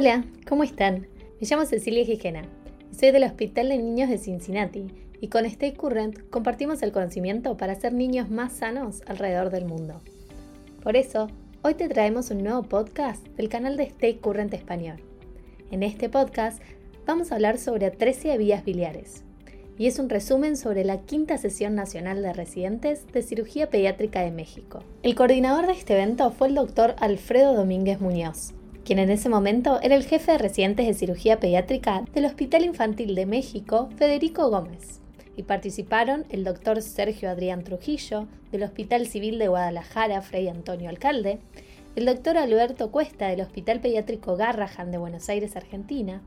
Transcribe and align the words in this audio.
Hola, 0.00 0.24
¿cómo 0.48 0.64
están? 0.64 1.08
Me 1.38 1.46
llamo 1.46 1.66
Cecilia 1.66 2.06
Gijena 2.06 2.48
soy 2.98 3.10
del 3.10 3.24
Hospital 3.24 3.68
de 3.68 3.76
Niños 3.76 4.08
de 4.08 4.16
Cincinnati 4.16 4.86
y 5.20 5.28
con 5.28 5.44
Stay 5.44 5.72
Current 5.72 6.30
compartimos 6.30 6.82
el 6.82 6.90
conocimiento 6.90 7.58
para 7.58 7.74
hacer 7.74 7.92
niños 7.92 8.30
más 8.30 8.54
sanos 8.54 9.02
alrededor 9.04 9.50
del 9.50 9.66
mundo. 9.66 10.00
Por 10.82 10.96
eso, 10.96 11.28
hoy 11.60 11.74
te 11.74 11.86
traemos 11.90 12.30
un 12.30 12.42
nuevo 12.42 12.62
podcast 12.62 13.26
del 13.36 13.50
canal 13.50 13.76
de 13.76 13.82
Stay 13.82 14.14
Current 14.14 14.54
Español. 14.54 15.02
En 15.70 15.82
este 15.82 16.08
podcast 16.08 16.62
vamos 17.06 17.30
a 17.30 17.34
hablar 17.34 17.58
sobre 17.58 17.84
atresia 17.84 18.32
de 18.32 18.38
vías 18.38 18.64
biliares 18.64 19.22
y 19.76 19.86
es 19.86 19.98
un 19.98 20.08
resumen 20.08 20.56
sobre 20.56 20.82
la 20.82 21.02
quinta 21.02 21.36
sesión 21.36 21.74
nacional 21.74 22.22
de 22.22 22.32
residentes 22.32 23.06
de 23.12 23.20
cirugía 23.20 23.68
pediátrica 23.68 24.22
de 24.22 24.30
México. 24.30 24.82
El 25.02 25.14
coordinador 25.14 25.66
de 25.66 25.74
este 25.74 25.92
evento 25.92 26.30
fue 26.30 26.48
el 26.48 26.54
doctor 26.54 26.94
Alfredo 27.00 27.52
Domínguez 27.52 28.00
Muñoz, 28.00 28.54
quien 28.84 28.98
en 28.98 29.10
ese 29.10 29.28
momento 29.28 29.80
era 29.82 29.94
el 29.94 30.04
jefe 30.04 30.32
de 30.32 30.38
residentes 30.38 30.86
de 30.86 30.94
cirugía 30.94 31.40
pediátrica 31.40 32.04
del 32.12 32.24
Hospital 32.24 32.64
Infantil 32.64 33.14
de 33.14 33.26
México, 33.26 33.88
Federico 33.96 34.48
Gómez 34.50 35.00
y 35.36 35.42
participaron 35.42 36.26
el 36.28 36.44
doctor 36.44 36.82
Sergio 36.82 37.30
Adrián 37.30 37.64
Trujillo, 37.64 38.26
del 38.52 38.62
Hospital 38.62 39.06
Civil 39.06 39.38
de 39.38 39.48
Guadalajara, 39.48 40.20
Frei 40.22 40.48
Antonio 40.48 40.90
Alcalde, 40.90 41.38
el 41.96 42.06
doctor 42.06 42.36
Alberto 42.36 42.90
Cuesta, 42.90 43.28
del 43.28 43.40
Hospital 43.40 43.80
Pediátrico 43.80 44.36
Garrahan 44.36 44.90
de 44.90 44.98
Buenos 44.98 45.28
Aires, 45.28 45.56
Argentina, 45.56 46.22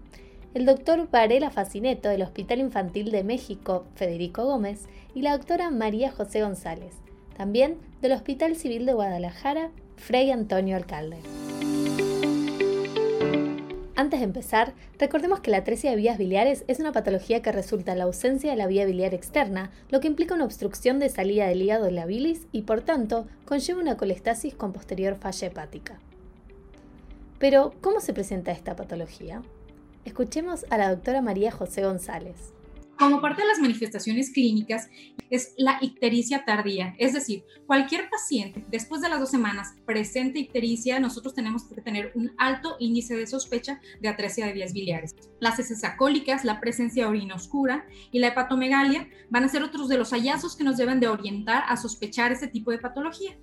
el 0.53 0.65
doctor 0.65 1.09
Varela 1.09 1.51
Facineto, 1.51 2.09
del 2.09 2.21
Hospital 2.21 2.59
Infantil 2.59 3.11
de 3.11 3.23
México, 3.23 3.85
Federico 3.95 4.45
Gómez, 4.45 4.87
y 5.13 5.21
la 5.21 5.37
doctora 5.37 5.69
María 5.69 6.11
José 6.11 6.41
González, 6.41 6.95
también 7.37 7.77
del 8.01 8.13
Hospital 8.13 8.55
Civil 8.55 8.85
de 8.85 8.93
Guadalajara, 8.93 9.71
Frei 9.95 10.31
Antonio 10.31 10.75
Alcalde. 10.75 11.17
Antes 14.03 14.19
de 14.19 14.25
empezar, 14.25 14.73
recordemos 14.99 15.39
que 15.39 15.49
la 15.49 15.59
atresia 15.59 15.89
de 15.89 15.95
vías 15.95 16.17
biliares 16.17 16.65
es 16.67 16.81
una 16.81 16.91
patología 16.91 17.41
que 17.41 17.53
resulta 17.53 17.93
en 17.93 17.99
la 17.99 18.03
ausencia 18.03 18.51
de 18.51 18.57
la 18.57 18.67
vía 18.67 18.85
biliar 18.85 19.13
externa, 19.13 19.71
lo 19.89 20.01
que 20.01 20.07
implica 20.07 20.35
una 20.35 20.43
obstrucción 20.43 20.99
de 20.99 21.07
salida 21.07 21.47
del 21.47 21.61
hígado 21.61 21.85
de 21.85 21.91
la 21.91 22.05
bilis 22.05 22.45
y, 22.51 22.63
por 22.63 22.81
tanto, 22.81 23.27
conlleva 23.45 23.79
una 23.79 23.95
colestasis 23.95 24.55
con 24.55 24.73
posterior 24.73 25.15
falla 25.15 25.47
hepática. 25.47 25.99
Pero, 27.39 27.75
¿cómo 27.79 28.01
se 28.01 28.11
presenta 28.11 28.51
esta 28.51 28.75
patología? 28.75 29.41
Escuchemos 30.03 30.65
a 30.69 30.77
la 30.77 30.89
doctora 30.89 31.21
María 31.21 31.53
José 31.53 31.85
González. 31.85 32.51
Como 32.97 33.21
parte 33.21 33.41
de 33.41 33.47
las 33.47 33.59
manifestaciones 33.59 34.29
clínicas 34.29 34.87
es 35.29 35.53
la 35.57 35.77
ictericia 35.81 36.45
tardía, 36.45 36.93
es 36.99 37.13
decir, 37.13 37.43
cualquier 37.65 38.07
paciente 38.09 38.63
después 38.69 39.01
de 39.01 39.09
las 39.09 39.19
dos 39.19 39.31
semanas 39.31 39.73
presente 39.85 40.39
ictericia, 40.39 40.99
nosotros 40.99 41.33
tenemos 41.33 41.63
que 41.63 41.81
tener 41.81 42.11
un 42.13 42.31
alto 42.37 42.75
índice 42.79 43.15
de 43.15 43.25
sospecha 43.25 43.81
de 43.99 44.09
atresia 44.09 44.45
de 44.45 44.53
vías 44.53 44.73
biliares. 44.73 45.15
Las 45.39 45.57
heces 45.57 45.83
acólicas, 45.83 46.45
la 46.45 46.59
presencia 46.59 47.03
de 47.03 47.09
orina 47.09 47.35
oscura 47.35 47.85
y 48.11 48.19
la 48.19 48.27
hepatomegalia 48.27 49.07
van 49.29 49.43
a 49.43 49.49
ser 49.49 49.63
otros 49.63 49.89
de 49.89 49.97
los 49.97 50.11
hallazgos 50.11 50.55
que 50.55 50.63
nos 50.63 50.77
deben 50.77 50.99
de 50.99 51.07
orientar 51.07 51.63
a 51.67 51.77
sospechar 51.77 52.31
ese 52.31 52.47
tipo 52.47 52.69
de 52.71 52.77
patología. 52.77 53.35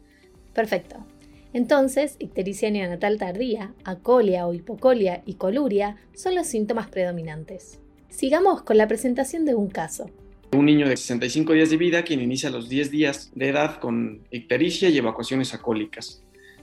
Perfecto. 0.54 1.04
Entonces, 1.52 2.14
ictericia 2.20 2.70
neonatal 2.70 3.18
tardía, 3.18 3.74
acolia 3.84 4.46
o 4.46 4.54
hipocolia 4.54 5.22
y 5.26 5.34
coluria 5.34 5.96
son 6.14 6.36
los 6.36 6.46
síntomas 6.46 6.88
predominantes. 6.88 7.80
Sigamos 8.10 8.62
con 8.62 8.76
la 8.76 8.86
presentación 8.86 9.44
de 9.44 9.54
un 9.54 9.68
caso. 9.68 10.10
Un 10.52 10.66
niño 10.66 10.88
de 10.88 10.96
65 10.96 11.52
días 11.52 11.70
de 11.70 11.76
vida 11.76 12.02
quien 12.02 12.20
inicia 12.20 12.48
a 12.48 12.52
los 12.52 12.68
10 12.68 12.90
días 12.90 13.30
de 13.34 13.48
edad 13.48 13.78
con 13.78 14.22
ictericia 14.30 14.88
y 14.88 14.98
evacuaciones 14.98 15.54
acólicas. 15.54 16.22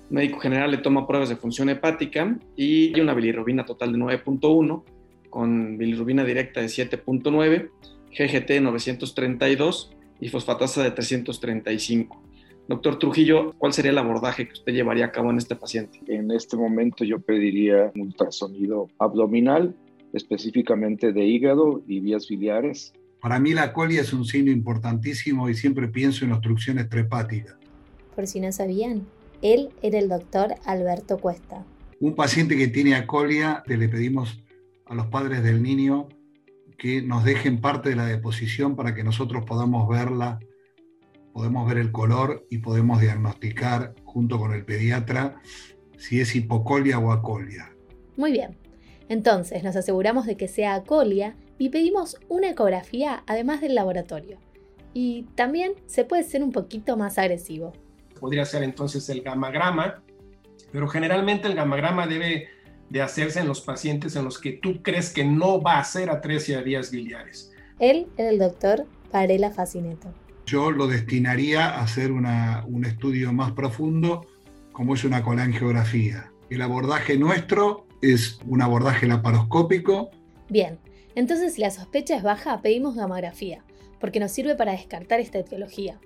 El 0.09 0.15
médico 0.15 0.39
general 0.39 0.71
le 0.71 0.77
toma 0.77 1.07
pruebas 1.07 1.29
de 1.29 1.37
función 1.37 1.69
hepática 1.69 2.37
y 2.55 2.93
hay 2.93 3.01
una 3.01 3.13
bilirrubina 3.13 3.65
total 3.65 3.93
de 3.93 3.97
9.1 3.97 4.83
con 5.29 5.77
bilirrubina 5.77 6.23
directa 6.25 6.61
de 6.61 6.67
7.9, 6.67 7.69
GGT 8.11 8.61
932 8.61 9.91
y 10.19 10.29
fosfatasa 10.29 10.83
de 10.83 10.91
335. 10.91 12.23
Doctor 12.67 12.99
Trujillo, 12.99 13.53
¿cuál 13.57 13.71
sería 13.71 13.91
el 13.91 13.97
abordaje 13.97 14.47
que 14.47 14.53
usted 14.53 14.73
llevaría 14.73 15.05
a 15.05 15.11
cabo 15.11 15.31
en 15.31 15.37
este 15.37 15.55
paciente? 15.55 16.01
En 16.07 16.29
este 16.31 16.57
momento 16.57 17.05
yo 17.05 17.19
pediría 17.19 17.91
un 17.95 18.01
ultrasonido 18.01 18.89
abdominal 18.99 19.73
específicamente 20.13 21.13
de 21.13 21.25
hígado 21.25 21.83
y 21.87 21.99
vías 21.99 22.27
biliares. 22.27 22.93
Para 23.21 23.39
mí 23.39 23.53
la 23.53 23.73
colia 23.73 24.01
es 24.01 24.13
un 24.13 24.25
signo 24.25 24.51
importantísimo 24.51 25.49
y 25.49 25.55
siempre 25.55 25.87
pienso 25.87 26.25
en 26.25 26.31
obstrucciones 26.31 26.89
trepáticas. 26.89 27.55
Por 28.15 28.27
si 28.27 28.39
no 28.39 28.51
sabían, 28.51 29.05
él 29.41 29.69
era 29.81 29.99
el 29.99 30.09
doctor 30.09 30.55
Alberto 30.65 31.17
Cuesta. 31.17 31.65
Un 31.99 32.15
paciente 32.15 32.57
que 32.57 32.67
tiene 32.67 32.95
acolia, 32.95 33.63
le 33.65 33.89
pedimos 33.89 34.43
a 34.85 34.95
los 34.95 35.07
padres 35.07 35.43
del 35.43 35.61
niño 35.61 36.07
que 36.77 37.01
nos 37.01 37.23
dejen 37.23 37.59
parte 37.59 37.89
de 37.89 37.95
la 37.95 38.05
deposición 38.05 38.75
para 38.75 38.93
que 38.93 39.03
nosotros 39.03 39.43
podamos 39.45 39.89
verla, 39.89 40.39
podemos 41.33 41.67
ver 41.67 41.77
el 41.77 41.91
color 41.91 42.45
y 42.49 42.59
podemos 42.59 43.01
diagnosticar 43.01 43.95
junto 44.03 44.37
con 44.39 44.53
el 44.53 44.63
pediatra 44.63 45.41
si 45.97 46.19
es 46.19 46.35
hipocolia 46.35 46.99
o 46.99 47.11
acolia. 47.11 47.75
Muy 48.15 48.31
bien, 48.31 48.55
entonces 49.09 49.63
nos 49.63 49.75
aseguramos 49.75 50.25
de 50.25 50.37
que 50.37 50.47
sea 50.47 50.75
acolia 50.75 51.35
y 51.57 51.69
pedimos 51.69 52.17
una 52.27 52.49
ecografía 52.49 53.23
además 53.25 53.61
del 53.61 53.75
laboratorio. 53.75 54.37
Y 54.93 55.23
también 55.35 55.73
se 55.85 56.05
puede 56.05 56.23
ser 56.23 56.43
un 56.43 56.51
poquito 56.51 56.97
más 56.97 57.17
agresivo. 57.17 57.73
Podría 58.19 58.45
ser 58.45 58.63
entonces 58.63 59.07
el 59.09 59.21
gamagrama, 59.21 60.01
pero 60.71 60.87
generalmente 60.87 61.47
el 61.47 61.55
gamagrama 61.55 62.07
debe 62.07 62.47
de 62.89 63.01
hacerse 63.01 63.39
en 63.39 63.47
los 63.47 63.61
pacientes 63.61 64.15
en 64.15 64.23
los 64.23 64.39
que 64.39 64.53
tú 64.53 64.81
crees 64.81 65.11
que 65.11 65.25
no 65.25 65.61
va 65.61 65.79
a 65.79 65.83
ser 65.83 66.09
atresia 66.09 66.57
de 66.57 66.63
vías 66.63 66.91
biliares. 66.91 67.51
Él 67.79 68.07
era 68.17 68.29
el 68.29 68.39
doctor 68.39 68.85
Varela 69.11 69.51
Facineto. 69.51 70.13
Yo 70.45 70.71
lo 70.71 70.87
destinaría 70.87 71.65
a 71.65 71.81
hacer 71.81 72.11
un 72.11 72.85
estudio 72.85 73.33
más 73.33 73.51
profundo, 73.51 74.25
como 74.71 74.93
es 74.93 75.03
una 75.03 75.21
colangiografía. 75.21 76.31
El 76.49 76.61
abordaje 76.61 77.17
nuestro 77.17 77.86
es 78.01 78.39
un 78.47 78.61
abordaje 78.61 79.07
laparoscópico. 79.07 80.11
Bien, 80.49 80.79
entonces 81.15 81.55
si 81.55 81.61
la 81.61 81.71
sospecha 81.71 82.15
es 82.15 82.23
baja, 82.23 82.61
pedimos 82.61 82.95
gamografía, 82.95 83.63
porque 83.99 84.19
nos 84.19 84.31
sirve 84.31 84.55
para 84.55 84.73
descartar 84.73 85.19
esta 85.19 85.39
etiología. 85.39 85.99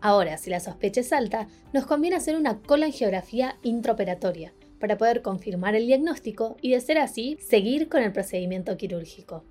Ahora, 0.00 0.38
si 0.38 0.50
la 0.50 0.60
sospecha 0.60 1.00
es 1.00 1.12
alta, 1.12 1.48
nos 1.72 1.86
conviene 1.86 2.16
hacer 2.16 2.36
una 2.36 2.58
colangiografía 2.58 3.56
intraoperatoria 3.62 4.54
para 4.78 4.96
poder 4.96 5.20
confirmar 5.22 5.74
el 5.74 5.86
diagnóstico 5.86 6.56
y, 6.62 6.70
de 6.70 6.80
ser 6.80 6.98
así, 6.98 7.36
seguir 7.40 7.88
con 7.88 8.02
el 8.02 8.12
procedimiento 8.12 8.76
quirúrgico. 8.76 9.44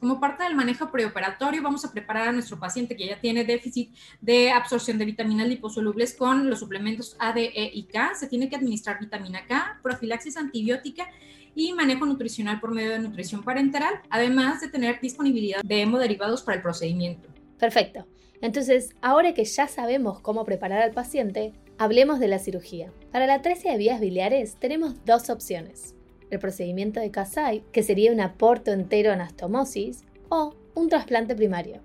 Como 0.00 0.18
parte 0.18 0.44
del 0.44 0.54
manejo 0.54 0.90
preoperatorio, 0.90 1.62
vamos 1.62 1.84
a 1.84 1.92
preparar 1.92 2.28
a 2.28 2.32
nuestro 2.32 2.58
paciente 2.58 2.96
que 2.96 3.06
ya 3.06 3.20
tiene 3.20 3.44
déficit 3.44 3.94
de 4.22 4.50
absorción 4.50 4.96
de 4.96 5.04
vitaminas 5.04 5.46
liposolubles 5.46 6.14
con 6.14 6.48
los 6.48 6.58
suplementos 6.58 7.16
A, 7.18 7.34
D, 7.34 7.52
E 7.54 7.70
y 7.74 7.82
K. 7.82 8.14
Se 8.14 8.26
tiene 8.26 8.48
que 8.48 8.56
administrar 8.56 8.98
vitamina 8.98 9.44
K, 9.46 9.78
profilaxis 9.82 10.38
antibiótica 10.38 11.06
y 11.54 11.74
manejo 11.74 12.06
nutricional 12.06 12.60
por 12.60 12.72
medio 12.72 12.92
de 12.92 12.98
nutrición 13.00 13.42
parenteral, 13.42 14.00
además 14.08 14.62
de 14.62 14.68
tener 14.68 15.00
disponibilidad 15.02 15.60
de 15.62 15.82
hemoderivados 15.82 16.40
para 16.40 16.56
el 16.56 16.62
procedimiento. 16.62 17.28
Perfecto. 17.58 18.06
Entonces, 18.40 18.94
ahora 19.02 19.34
que 19.34 19.44
ya 19.44 19.68
sabemos 19.68 20.20
cómo 20.20 20.46
preparar 20.46 20.80
al 20.80 20.92
paciente, 20.92 21.52
hablemos 21.76 22.20
de 22.20 22.28
la 22.28 22.38
cirugía. 22.38 22.90
Para 23.12 23.26
la 23.26 23.34
atresia 23.34 23.72
de 23.72 23.78
vías 23.78 24.00
biliares 24.00 24.56
tenemos 24.58 25.04
dos 25.04 25.28
opciones 25.28 25.94
el 26.30 26.38
procedimiento 26.38 27.00
de 27.00 27.10
Kasai, 27.10 27.62
que 27.72 27.82
sería 27.82 28.12
un 28.12 28.20
aporto 28.20 28.70
entero 28.70 29.12
anastomosis, 29.12 30.04
o 30.28 30.54
un 30.74 30.88
trasplante 30.88 31.34
primario, 31.34 31.80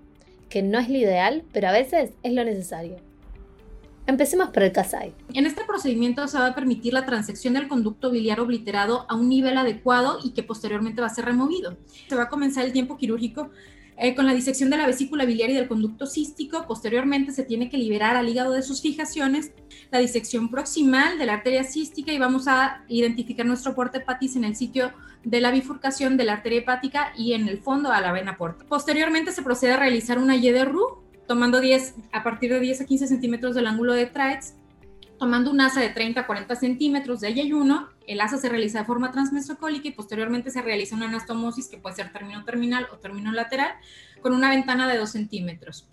que 0.48 0.62
no 0.62 0.78
es 0.78 0.88
lo 0.88 0.96
ideal, 0.96 1.44
pero 1.52 1.68
a 1.68 1.72
veces 1.72 2.12
es 2.22 2.32
lo 2.32 2.44
necesario. 2.44 2.96
Empecemos 4.06 4.50
por 4.50 4.62
el 4.62 4.70
Kasai. 4.70 5.12
En 5.34 5.46
este 5.46 5.64
procedimiento 5.64 6.28
se 6.28 6.38
va 6.38 6.46
a 6.46 6.54
permitir 6.54 6.92
la 6.92 7.04
transección 7.04 7.54
del 7.54 7.66
conducto 7.66 8.12
biliar 8.12 8.38
obliterado 8.38 9.04
a 9.08 9.16
un 9.16 9.28
nivel 9.28 9.58
adecuado 9.58 10.20
y 10.22 10.30
que 10.30 10.44
posteriormente 10.44 11.00
va 11.00 11.08
a 11.08 11.14
ser 11.14 11.24
removido. 11.24 11.76
Se 12.08 12.14
va 12.14 12.24
a 12.24 12.28
comenzar 12.28 12.64
el 12.64 12.72
tiempo 12.72 12.96
quirúrgico 12.96 13.50
eh, 13.98 14.14
con 14.14 14.26
la 14.26 14.34
disección 14.34 14.70
de 14.70 14.76
la 14.76 14.86
vesícula 14.86 15.24
biliar 15.24 15.50
y 15.50 15.54
del 15.54 15.68
conducto 15.68 16.06
cístico. 16.06 16.66
Posteriormente 16.66 17.32
se 17.32 17.44
tiene 17.44 17.68
que 17.70 17.78
liberar 17.78 18.16
al 18.16 18.28
hígado 18.28 18.52
de 18.52 18.62
sus 18.62 18.82
fijaciones, 18.82 19.52
la 19.90 19.98
disección 19.98 20.50
proximal 20.50 21.18
de 21.18 21.26
la 21.26 21.34
arteria 21.34 21.64
cística 21.64 22.12
y 22.12 22.18
vamos 22.18 22.48
a 22.48 22.84
identificar 22.88 23.46
nuestro 23.46 23.74
porte 23.74 23.98
hepatis 23.98 24.36
en 24.36 24.44
el 24.44 24.56
sitio 24.56 24.92
de 25.24 25.40
la 25.40 25.50
bifurcación 25.50 26.16
de 26.16 26.24
la 26.24 26.34
arteria 26.34 26.60
hepática 26.60 27.12
y 27.16 27.32
en 27.32 27.48
el 27.48 27.58
fondo 27.58 27.90
a 27.90 28.00
la 28.00 28.12
vena 28.12 28.36
porta. 28.36 28.64
Posteriormente 28.68 29.32
se 29.32 29.42
procede 29.42 29.72
a 29.72 29.78
realizar 29.78 30.18
una 30.18 30.36
Y 30.36 30.50
de 30.50 30.64
Roux, 30.64 31.02
tomando 31.26 31.60
10 31.60 31.94
a 32.12 32.22
partir 32.22 32.52
de 32.52 32.60
10 32.60 32.82
a 32.82 32.84
15 32.84 33.06
centímetros 33.06 33.54
del 33.54 33.66
ángulo 33.66 33.94
de 33.94 34.06
Traetz 34.06 34.54
tomando 35.18 35.50
un 35.50 35.60
asa 35.60 35.80
de 35.80 35.88
30 35.90 36.20
a 36.20 36.26
40 36.26 36.54
centímetros 36.56 37.20
de 37.20 37.28
ayuno, 37.28 37.88
el 38.06 38.20
asa 38.20 38.38
se 38.38 38.48
realiza 38.48 38.80
de 38.80 38.84
forma 38.84 39.10
transmesocólica 39.10 39.88
y 39.88 39.92
posteriormente 39.92 40.50
se 40.50 40.62
realiza 40.62 40.96
una 40.96 41.06
anastomosis 41.06 41.68
que 41.68 41.78
puede 41.78 41.96
ser 41.96 42.12
término 42.12 42.44
terminal 42.44 42.86
o 42.92 42.96
término 42.96 43.32
lateral 43.32 43.72
con 44.20 44.32
una 44.32 44.50
ventana 44.50 44.88
de 44.88 44.98
2 44.98 45.10
centímetros. 45.10 45.88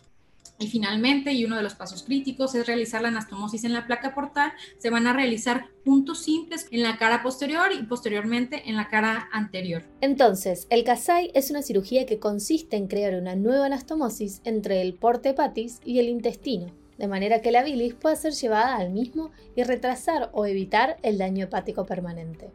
Y 0.60 0.68
finalmente, 0.68 1.34
y 1.34 1.46
uno 1.46 1.58
de 1.58 1.64
los 1.64 1.74
pasos 1.74 2.04
críticos 2.04 2.54
es 2.56 2.68
realizar 2.68 3.02
la 3.02 3.08
anastomosis 3.08 3.64
en 3.64 3.74
la 3.74 3.86
placa 3.86 4.14
portal. 4.14 4.54
Se 4.78 4.90
van 4.90 5.08
a 5.08 5.14
realizar 5.14 5.68
puntos 5.84 6.24
simples 6.24 6.68
en 6.72 6.84
la 6.84 6.98
cara 6.98 7.24
posterior 7.24 7.72
y 7.74 7.84
posteriormente 7.84 8.70
en 8.70 8.76
la 8.76 8.88
cara 8.88 9.30
anterior. 9.32 9.84
Entonces, 10.00 10.68
el 10.70 10.84
CASAI 10.84 11.32
es 11.34 11.50
una 11.50 11.64
cirugía 11.64 12.06
que 12.06 12.20
consiste 12.20 12.78
en 12.78 12.88
crear 12.88 13.16
una 13.16 13.36
nueva 13.36 13.66
anastomosis 13.66 14.42
entre 14.46 14.82
el 14.82 14.94
porte 14.94 15.30
hepatis 15.30 15.80
y 15.84 16.00
el 16.00 16.08
intestino, 16.08 16.72
de 16.98 17.08
manera 17.08 17.42
que 17.42 17.52
la 17.52 17.64
bilis 17.64 17.94
pueda 17.94 18.16
ser 18.16 18.34
llevada 18.34 18.76
al 18.78 18.92
mismo 18.92 19.32
y 19.56 19.64
retrasar 19.64 20.30
o 20.34 20.46
evitar 20.46 20.98
el 21.04 21.18
daño 21.18 21.46
hepático 21.46 21.86
permanente. 21.86 22.52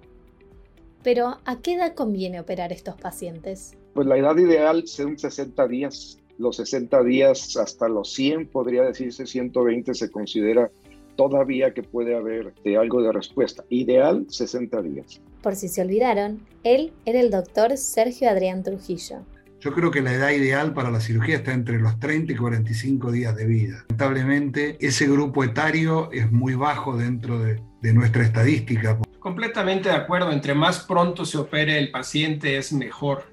Pero, 1.03 1.39
¿a 1.45 1.61
qué 1.61 1.75
edad 1.75 1.95
conviene 1.95 2.41
operar 2.41 2.73
estos 2.73 2.97
pacientes? 2.97 3.77
Pues 3.95 4.07
la 4.07 4.19
edad 4.19 4.37
ideal 4.37 4.87
son 4.87 5.19
60 5.19 5.67
días. 5.69 6.19
Los 6.39 6.57
60 6.57 7.03
días 7.03 7.57
hasta 7.57 7.89
los 7.89 8.13
100, 8.13 8.49
podría 8.49 8.83
decirse 8.83 9.27
120, 9.27 9.95
se 9.95 10.11
considera 10.11 10.71
todavía 11.17 11.75
que 11.75 11.83
puede 11.83 12.15
haber 12.15 12.55
de 12.63 12.77
algo 12.77 13.03
de 13.03 13.13
respuesta. 13.13 13.65
Ideal, 13.71 14.27
60 14.29 14.83
días. 14.83 15.21
Por 15.43 15.57
si 15.57 15.69
se 15.69 15.83
olvidaron, 15.83 16.41
él 16.63 16.93
era 17.05 17.21
el 17.21 17.31
doctor 17.31 17.77
Sergio 17.77 18.31
Adrián 18.31 18.63
Trujillo. 18.63 19.19
Yo 19.61 19.73
creo 19.73 19.91
que 19.91 20.03
la 20.03 20.13
edad 20.13 20.31
ideal 20.31 20.73
para 20.73 20.91
la 20.91 21.01
cirugía 21.01 21.37
está 21.37 21.53
entre 21.53 21.81
los 21.81 21.99
30 21.99 22.33
y 22.33 22.37
45 22.37 23.11
días 23.11 23.35
de 23.35 23.45
vida. 23.45 23.85
Lamentablemente, 23.89 24.77
ese 24.81 25.09
grupo 25.09 25.43
etario 25.43 26.11
es 26.13 26.31
muy 26.31 26.55
bajo 26.55 26.97
dentro 26.97 27.41
de, 27.41 27.61
de 27.83 27.93
nuestra 27.93 28.23
estadística. 28.23 28.97
Completamente 29.19 29.89
de 29.89 29.97
acuerdo, 29.97 30.31
entre 30.31 30.55
más 30.55 30.81
pronto 30.81 31.25
se 31.25 31.39
opere 31.39 31.77
el 31.77 31.91
paciente 31.91 32.57
es 32.57 32.73
mejor. 32.73 33.25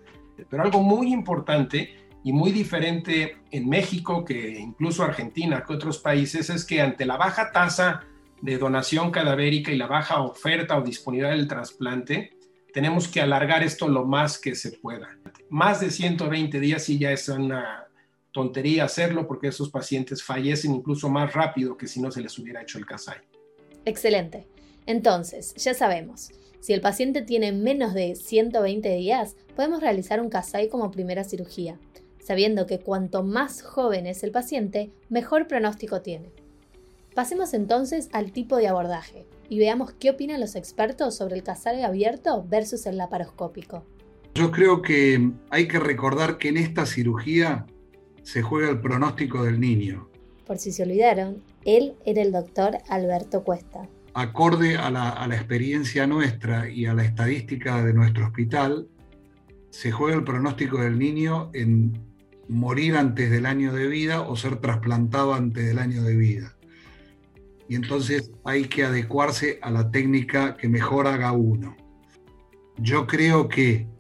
Pero 0.50 0.64
algo 0.64 0.82
muy 0.82 1.14
importante 1.14 1.96
y 2.24 2.34
muy 2.34 2.52
diferente 2.52 3.38
en 3.52 3.70
México 3.70 4.26
que 4.26 4.58
incluso 4.58 5.04
Argentina, 5.04 5.64
que 5.66 5.74
otros 5.74 6.00
países, 6.00 6.50
es 6.50 6.66
que 6.66 6.82
ante 6.82 7.06
la 7.06 7.18
baja 7.18 7.52
tasa 7.52 8.02
de 8.42 8.58
donación 8.58 9.12
cadavérica 9.12 9.72
y 9.72 9.78
la 9.78 9.86
baja 9.86 10.22
oferta 10.22 10.76
o 10.76 10.82
disponibilidad 10.82 11.36
del 11.36 11.48
trasplante, 11.48 12.36
tenemos 12.74 13.08
que 13.08 13.22
alargar 13.22 13.62
esto 13.62 13.88
lo 13.88 14.06
más 14.06 14.40
que 14.40 14.56
se 14.56 14.72
pueda. 14.72 15.18
Más 15.50 15.80
de 15.80 15.92
120 15.92 16.60
días 16.60 16.84
sí 16.84 16.98
ya 16.98 17.12
es 17.12 17.30
una 17.30 17.88
tontería 18.32 18.86
hacerlo 18.86 19.28
porque 19.28 19.48
esos 19.48 19.70
pacientes 19.70 20.24
fallecen 20.24 20.74
incluso 20.74 21.08
más 21.08 21.34
rápido 21.34 21.78
que 21.78 21.88
si 21.88 22.02
no 22.02 22.12
se 22.12 22.22
les 22.22 22.38
hubiera 22.40 22.62
hecho 22.62 22.78
el 22.78 22.86
CASAI. 22.86 23.20
Excelente. 23.86 24.48
Entonces, 24.88 25.54
ya 25.56 25.74
sabemos, 25.74 26.32
si 26.60 26.74
el 26.74 26.82
paciente 26.82 27.22
tiene 27.22 27.52
menos 27.52 27.94
de 27.94 28.16
120 28.16 28.96
días, 28.96 29.36
podemos 29.56 29.82
realizar 29.82 30.20
un 30.20 30.30
CASAI 30.30 30.68
como 30.68 30.92
primera 30.92 31.24
cirugía, 31.24 31.80
sabiendo 32.24 32.66
que 32.66 32.80
cuanto 32.80 33.24
más 33.24 33.62
joven 33.62 34.08
es 34.08 34.24
el 34.24 34.32
paciente, 34.32 34.92
mejor 35.10 35.48
pronóstico 35.48 36.02
tiene. 36.02 36.32
Pasemos 37.14 37.54
entonces 37.54 38.10
al 38.12 38.32
tipo 38.32 38.58
de 38.58 38.68
abordaje 38.68 39.26
y 39.48 39.60
veamos 39.60 39.94
qué 39.94 40.10
opinan 40.10 40.42
los 40.42 40.56
expertos 40.56 41.16
sobre 41.16 41.36
el 41.36 41.44
CASAI 41.44 41.84
abierto 41.84 42.44
versus 42.48 42.86
el 42.88 42.98
laparoscópico. 42.98 43.86
Yo 44.36 44.52
creo 44.52 44.82
que 44.82 45.32
hay 45.50 45.66
que 45.66 45.80
recordar 45.80 46.38
que 46.38 46.50
en 46.50 46.58
esta 46.58 46.86
cirugía 46.86 47.66
se 48.22 48.42
juega 48.42 48.70
el 48.70 48.82
pronóstico 48.82 49.46
del 49.46 49.62
niño. 49.62 50.10
Por 50.46 50.58
si 50.58 50.74
se 50.74 50.84
olvidaron, 50.84 51.42
él 51.64 51.94
era 52.06 52.22
el 52.22 52.34
doctor 52.34 52.78
Alberto 52.90 53.46
Cuesta, 53.46 53.88
acorde 54.14 54.76
a 54.76 54.92
la, 54.92 55.10
a 55.10 55.26
la, 55.28 55.36
experiencia 55.36 56.06
nuestra 56.06 56.70
y 56.70 56.86
a 56.86 56.94
la 56.94 57.06
estadística 57.06 57.82
de 57.82 57.94
nuestro 57.94 58.26
hospital, 58.26 58.90
se 59.70 59.94
juega 59.94 60.18
el 60.18 60.26
pronóstico 60.26 60.82
del 60.82 61.00
niño 61.00 61.50
en 61.54 61.94
morir 62.50 62.98
antes 62.98 63.32
del 63.32 63.46
año 63.46 63.72
de 63.72 63.88
vida 63.88 64.22
o 64.22 64.36
ser 64.36 64.58
trasplantado 64.58 65.34
antes 65.34 65.66
del 65.66 65.80
año 65.80 66.04
de 66.04 66.16
vida. 66.18 66.58
Y 67.70 67.76
entonces 67.76 68.32
hay 68.44 68.66
que 68.66 68.84
adecuarse 68.84 69.60
a 69.62 69.72
la 69.72 69.92
técnica 69.92 70.58
que 70.58 70.68
mejor 70.68 71.08
haga 71.08 71.32
uno. 71.32 71.78
Yo 72.78 73.08
creo 73.08 73.48
que 73.48 73.95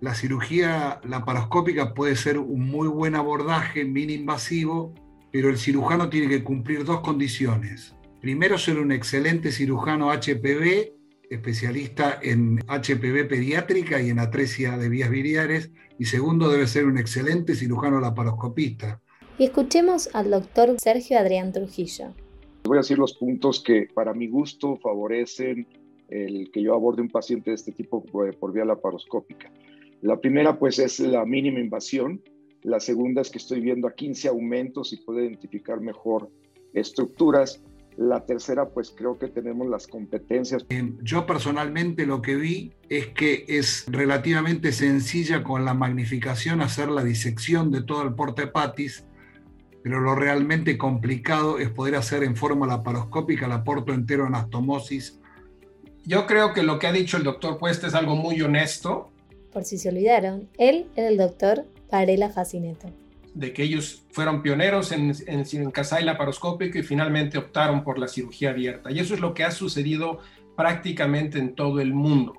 la 0.00 0.14
cirugía 0.14 1.00
laparoscópica 1.04 1.94
puede 1.94 2.16
ser 2.16 2.38
un 2.38 2.68
muy 2.68 2.88
buen 2.88 3.14
abordaje, 3.14 3.84
mini 3.84 4.14
invasivo, 4.14 4.94
pero 5.32 5.48
el 5.48 5.58
cirujano 5.58 6.08
tiene 6.08 6.28
que 6.28 6.44
cumplir 6.44 6.84
dos 6.84 7.00
condiciones 7.00 7.96
primero 8.26 8.58
ser 8.58 8.80
un 8.80 8.90
excelente 8.90 9.52
cirujano 9.52 10.10
HPV, 10.10 10.92
especialista 11.30 12.18
en 12.20 12.58
HPV 12.66 13.28
pediátrica 13.28 14.02
y 14.02 14.10
en 14.10 14.18
atresia 14.18 14.76
de 14.78 14.88
vías 14.88 15.10
biliares, 15.10 15.70
y 15.96 16.06
segundo 16.06 16.48
debe 16.48 16.66
ser 16.66 16.86
un 16.86 16.98
excelente 16.98 17.54
cirujano 17.54 18.00
laparoscopista. 18.00 19.00
Y 19.38 19.44
escuchemos 19.44 20.10
al 20.12 20.32
doctor 20.32 20.74
Sergio 20.80 21.20
Adrián 21.20 21.52
Trujillo. 21.52 22.14
Voy 22.64 22.78
a 22.78 22.80
decir 22.80 22.98
los 22.98 23.14
puntos 23.14 23.62
que 23.62 23.86
para 23.94 24.12
mi 24.12 24.26
gusto 24.26 24.76
favorecen 24.76 25.68
el 26.08 26.50
que 26.50 26.62
yo 26.62 26.74
aborde 26.74 27.02
un 27.02 27.08
paciente 27.08 27.50
de 27.50 27.54
este 27.54 27.70
tipo 27.70 28.02
por 28.04 28.52
vía 28.52 28.64
laparoscópica. 28.64 29.52
La 30.02 30.20
primera 30.20 30.58
pues 30.58 30.78
es 30.78 31.00
la 31.00 31.24
mínima 31.24 31.60
invasión, 31.60 32.22
la 32.62 32.80
segunda 32.80 33.22
es 33.22 33.30
que 33.30 33.38
estoy 33.38 33.60
viendo 33.60 33.88
a 33.88 33.94
15 33.94 34.28
aumentos 34.28 34.92
y 34.92 34.96
puedo 34.98 35.20
identificar 35.20 35.80
mejor 35.80 36.30
estructuras 36.74 37.62
la 37.96 38.26
tercera, 38.26 38.68
pues 38.68 38.92
creo 38.94 39.18
que 39.18 39.28
tenemos 39.28 39.68
las 39.68 39.86
competencias. 39.86 40.66
Yo 41.02 41.26
personalmente 41.26 42.06
lo 42.06 42.20
que 42.20 42.36
vi 42.36 42.72
es 42.88 43.08
que 43.08 43.44
es 43.48 43.86
relativamente 43.88 44.72
sencilla 44.72 45.42
con 45.42 45.64
la 45.64 45.74
magnificación 45.74 46.60
hacer 46.60 46.88
la 46.88 47.02
disección 47.02 47.70
de 47.70 47.82
todo 47.82 48.02
el 48.02 48.14
porte 48.14 48.44
hepatis, 48.44 49.06
pero 49.82 50.00
lo 50.00 50.14
realmente 50.14 50.76
complicado 50.76 51.58
es 51.58 51.70
poder 51.70 51.94
hacer 51.94 52.22
en 52.22 52.36
forma 52.36 52.66
laparoscópica 52.66 53.46
el 53.46 53.52
aporto 53.52 53.94
entero 53.94 54.26
anastomosis. 54.26 55.20
Yo 56.04 56.26
creo 56.26 56.52
que 56.52 56.62
lo 56.62 56.78
que 56.78 56.88
ha 56.88 56.92
dicho 56.92 57.16
el 57.16 57.24
doctor 57.24 57.58
Puesta 57.58 57.86
es 57.86 57.94
algo 57.94 58.14
muy 58.14 58.42
honesto. 58.42 59.12
Por 59.56 59.64
si 59.64 59.78
se 59.78 59.88
olvidaron, 59.88 60.50
él 60.58 60.90
era 60.96 61.08
el 61.08 61.16
doctor 61.16 61.64
Varela 61.90 62.28
Facineto 62.28 62.92
de 63.32 63.54
que 63.54 63.62
ellos 63.62 64.04
fueron 64.10 64.42
pioneros 64.42 64.92
en, 64.92 65.14
en, 65.26 65.46
en 65.50 65.72
laparoscópico 66.04 66.76
y 66.76 66.82
finalmente 66.82 67.38
optaron 67.38 67.82
por 67.82 67.98
la 67.98 68.06
cirugía 68.06 68.50
abierta. 68.50 68.90
Y 68.90 68.98
eso 68.98 69.14
es 69.14 69.20
lo 69.20 69.32
que 69.32 69.44
ha 69.44 69.50
sucedido 69.50 70.18
prácticamente 70.58 71.38
en 71.38 71.54
todo 71.54 71.80
el 71.80 71.94
mundo. 71.94 72.34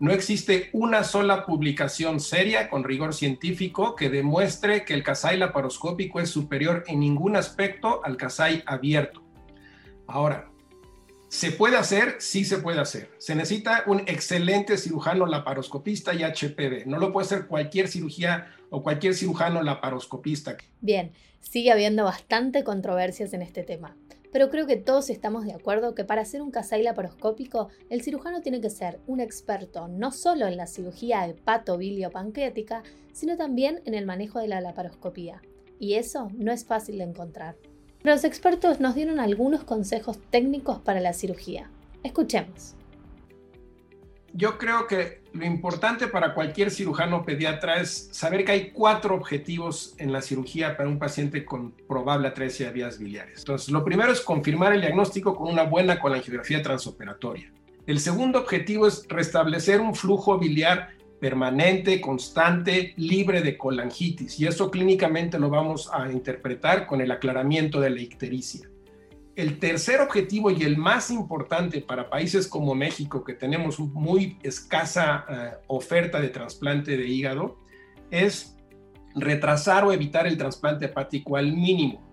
No 0.00 0.10
existe 0.10 0.70
una 0.72 1.04
sola 1.04 1.46
publicación 1.46 2.18
seria 2.18 2.68
con 2.68 2.82
rigor 2.82 3.14
científico 3.14 3.94
que 3.94 4.10
demuestre 4.10 4.84
que 4.84 4.94
el 4.94 5.04
Casai 5.04 5.36
laparoscópico 5.36 6.18
es 6.18 6.30
superior 6.30 6.82
en 6.88 6.98
ningún 6.98 7.36
aspecto 7.36 8.04
al 8.04 8.16
Casai 8.16 8.64
abierto. 8.66 9.22
Ahora, 10.08 10.49
¿Se 11.30 11.52
puede 11.52 11.76
hacer? 11.76 12.16
Sí 12.18 12.44
se 12.44 12.58
puede 12.58 12.80
hacer. 12.80 13.08
Se 13.18 13.36
necesita 13.36 13.84
un 13.86 14.00
excelente 14.00 14.76
cirujano 14.76 15.26
laparoscopista 15.26 16.12
y 16.12 16.24
HPV. 16.24 16.86
No 16.86 16.98
lo 16.98 17.12
puede 17.12 17.26
hacer 17.26 17.46
cualquier 17.46 17.86
cirugía 17.86 18.52
o 18.68 18.82
cualquier 18.82 19.14
cirujano 19.14 19.62
laparoscopista. 19.62 20.56
Bien, 20.80 21.12
sigue 21.40 21.70
habiendo 21.70 22.02
bastante 22.02 22.64
controversias 22.64 23.32
en 23.32 23.42
este 23.42 23.62
tema. 23.62 23.96
Pero 24.32 24.50
creo 24.50 24.66
que 24.66 24.74
todos 24.74 25.08
estamos 25.08 25.44
de 25.44 25.52
acuerdo 25.52 25.94
que 25.94 26.04
para 26.04 26.22
hacer 26.22 26.42
un 26.42 26.50
CASAI 26.50 26.82
laparoscópico, 26.82 27.68
el 27.90 28.02
cirujano 28.02 28.42
tiene 28.42 28.60
que 28.60 28.68
ser 28.68 28.98
un 29.06 29.20
experto 29.20 29.86
no 29.86 30.10
solo 30.10 30.48
en 30.48 30.56
la 30.56 30.66
cirugía 30.66 31.28
hepato-bilio-pancreática, 31.28 32.82
sino 33.12 33.36
también 33.36 33.82
en 33.84 33.94
el 33.94 34.04
manejo 34.04 34.40
de 34.40 34.48
la 34.48 34.60
laparoscopía. 34.60 35.40
Y 35.78 35.94
eso 35.94 36.28
no 36.34 36.50
es 36.50 36.64
fácil 36.64 36.98
de 36.98 37.04
encontrar. 37.04 37.54
Los 38.02 38.24
expertos 38.24 38.80
nos 38.80 38.94
dieron 38.94 39.20
algunos 39.20 39.62
consejos 39.64 40.18
técnicos 40.30 40.78
para 40.78 41.00
la 41.00 41.12
cirugía. 41.12 41.68
Escuchemos. 42.02 42.74
Yo 44.32 44.56
creo 44.56 44.86
que 44.86 45.20
lo 45.34 45.44
importante 45.44 46.06
para 46.06 46.32
cualquier 46.32 46.70
cirujano 46.70 47.24
pediatra 47.24 47.80
es 47.80 48.08
saber 48.12 48.44
que 48.44 48.52
hay 48.52 48.70
cuatro 48.70 49.14
objetivos 49.14 49.94
en 49.98 50.12
la 50.12 50.22
cirugía 50.22 50.78
para 50.78 50.88
un 50.88 50.98
paciente 50.98 51.44
con 51.44 51.72
probable 51.72 52.28
atresia 52.28 52.68
de 52.68 52.72
vías 52.72 52.98
biliares. 52.98 53.40
Entonces, 53.40 53.68
lo 53.68 53.84
primero 53.84 54.12
es 54.12 54.20
confirmar 54.20 54.72
el 54.72 54.80
diagnóstico 54.80 55.36
con 55.36 55.48
una 55.48 55.64
buena 55.64 55.98
colangiografía 55.98 56.62
transoperatoria. 56.62 57.52
El 57.86 58.00
segundo 58.00 58.38
objetivo 58.38 58.86
es 58.86 59.06
restablecer 59.08 59.80
un 59.80 59.94
flujo 59.94 60.38
biliar 60.38 60.90
permanente, 61.20 62.00
constante, 62.00 62.94
libre 62.96 63.42
de 63.42 63.56
colangitis. 63.56 64.40
Y 64.40 64.46
eso 64.46 64.70
clínicamente 64.70 65.38
lo 65.38 65.50
vamos 65.50 65.90
a 65.92 66.10
interpretar 66.10 66.86
con 66.86 67.00
el 67.00 67.10
aclaramiento 67.10 67.80
de 67.80 67.90
la 67.90 68.00
ictericia. 68.00 68.68
El 69.36 69.58
tercer 69.58 70.00
objetivo 70.00 70.50
y 70.50 70.62
el 70.62 70.76
más 70.76 71.10
importante 71.10 71.80
para 71.80 72.10
países 72.10 72.48
como 72.48 72.74
México, 72.74 73.22
que 73.22 73.34
tenemos 73.34 73.78
muy 73.78 74.38
escasa 74.42 75.24
uh, 75.68 75.76
oferta 75.76 76.20
de 76.20 76.28
trasplante 76.28 76.96
de 76.96 77.06
hígado, 77.06 77.56
es 78.10 78.56
retrasar 79.14 79.84
o 79.84 79.92
evitar 79.92 80.26
el 80.26 80.36
trasplante 80.36 80.86
hepático 80.86 81.36
al 81.36 81.52
mínimo. 81.52 82.09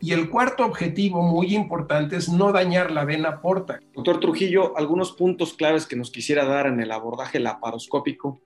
Y 0.00 0.12
el 0.12 0.28
cuarto 0.28 0.64
objetivo 0.64 1.22
muy 1.22 1.54
importante 1.54 2.16
es 2.16 2.28
no 2.28 2.52
dañar 2.52 2.90
la 2.90 3.04
vena 3.04 3.40
porta. 3.40 3.80
Doctor 3.94 4.20
Trujillo, 4.20 4.76
algunos 4.76 5.12
puntos 5.12 5.54
claves 5.54 5.86
que 5.86 5.96
nos 5.96 6.10
quisiera 6.10 6.44
dar 6.44 6.66
en 6.66 6.80
el 6.80 6.92
abordaje 6.92 7.40
laparoscópico. 7.40 8.40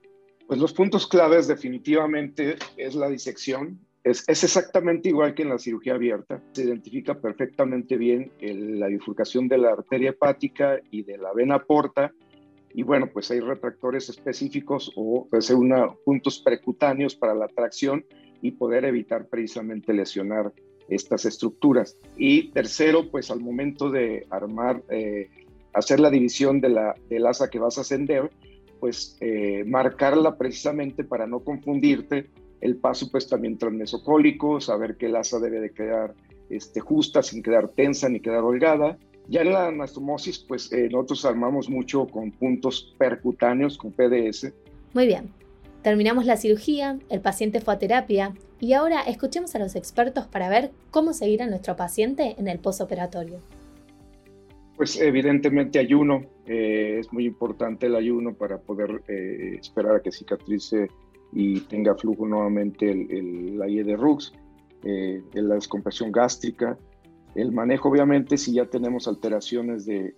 Pues 0.47 0.59
los 0.59 0.73
puntos 0.73 1.07
claves 1.07 1.47
definitivamente 1.47 2.55
es 2.77 2.95
la 2.95 3.09
disección. 3.09 3.79
Es, 4.03 4.27
exactamente 4.27 5.09
igual 5.09 5.33
que 5.33 5.43
en 5.43 5.49
la 5.49 5.59
cirugía 5.59 5.95
abierta. 5.95 6.41
Se 6.53 6.63
identifica 6.63 7.19
perfectamente 7.19 7.97
bien 7.97 8.31
la 8.39 8.87
bifurcación 8.87 9.47
de 9.47 9.57
la 9.57 9.71
arteria 9.71 10.11
hepática 10.11 10.79
y 10.89 11.03
de 11.03 11.17
la 11.17 11.33
vena 11.33 11.59
porta. 11.59 12.13
Y 12.73 12.83
bueno, 12.83 13.07
pues 13.11 13.29
hay 13.29 13.41
retractores 13.41 14.07
específicos 14.07 14.91
o 14.95 15.27
puede 15.29 15.43
ser 15.43 15.57
una, 15.57 15.93
puntos 16.05 16.39
precutáneos 16.39 17.13
para 17.13 17.35
la 17.35 17.49
tracción 17.49 18.05
y 18.41 18.51
poder 18.51 18.85
evitar 18.85 19.27
precisamente 19.27 19.93
lesionar 19.93 20.53
estas 20.91 21.25
estructuras. 21.25 21.97
Y 22.17 22.49
tercero, 22.49 23.09
pues 23.09 23.31
al 23.31 23.39
momento 23.39 23.89
de 23.89 24.27
armar, 24.29 24.83
eh, 24.89 25.29
hacer 25.73 25.99
la 25.99 26.09
división 26.09 26.61
de 26.61 26.69
la, 26.69 26.95
del 27.09 27.25
asa 27.25 27.49
que 27.49 27.59
vas 27.59 27.77
a 27.77 27.81
ascender, 27.81 28.29
pues 28.79 29.17
eh, 29.21 29.63
marcarla 29.65 30.37
precisamente 30.37 31.03
para 31.03 31.25
no 31.27 31.39
confundirte 31.39 32.29
el 32.59 32.75
paso 32.77 33.09
pues 33.09 33.27
también 33.27 33.57
transmesocólico, 33.57 34.59
saber 34.59 34.97
que 34.97 35.07
el 35.07 35.15
asa 35.15 35.39
debe 35.39 35.59
de 35.59 35.71
quedar 35.71 36.13
este, 36.49 36.79
justa, 36.79 37.23
sin 37.23 37.41
quedar 37.41 37.69
tensa 37.69 38.09
ni 38.09 38.19
quedar 38.19 38.43
holgada. 38.43 38.97
Ya 39.27 39.41
en 39.41 39.53
la 39.53 39.67
anastomosis, 39.67 40.39
pues 40.39 40.71
eh, 40.73 40.89
nosotros 40.91 41.25
armamos 41.25 41.69
mucho 41.69 42.05
con 42.07 42.31
puntos 42.31 42.93
percutáneos, 42.97 43.77
con 43.77 43.91
PDS. 43.91 44.51
Muy 44.93 45.07
bien. 45.07 45.40
Terminamos 45.83 46.25
la 46.25 46.37
cirugía, 46.37 46.99
el 47.09 47.21
paciente 47.21 47.59
fue 47.59 47.73
a 47.73 47.79
terapia 47.79 48.35
y 48.59 48.73
ahora 48.73 49.01
escuchemos 49.01 49.55
a 49.55 49.59
los 49.59 49.75
expertos 49.75 50.27
para 50.27 50.47
ver 50.47 50.71
cómo 50.91 51.13
seguir 51.13 51.41
a 51.41 51.47
nuestro 51.47 51.75
paciente 51.75 52.35
en 52.37 52.47
el 52.47 52.59
posoperatorio. 52.59 53.39
Pues 54.77 54.99
evidentemente 55.01 55.79
ayuno, 55.79 56.23
eh, 56.45 56.97
es 56.99 57.11
muy 57.11 57.25
importante 57.25 57.87
el 57.87 57.95
ayuno 57.95 58.33
para 58.35 58.59
poder 58.59 59.01
eh, 59.07 59.57
esperar 59.59 59.95
a 59.95 60.01
que 60.01 60.11
cicatrice 60.11 60.87
y 61.33 61.61
tenga 61.61 61.95
flujo 61.95 62.27
nuevamente 62.27 62.91
el, 62.91 63.57
la 63.57 63.67
IE 63.67 63.83
de 63.83 63.95
RUX, 63.95 64.33
eh, 64.83 65.23
la 65.33 65.55
descompresión 65.55 66.11
gástrica, 66.11 66.77
el 67.33 67.51
manejo 67.51 67.89
obviamente 67.89 68.37
si 68.37 68.53
ya 68.53 68.65
tenemos 68.65 69.07
alteraciones 69.07 69.85
de, 69.85 70.13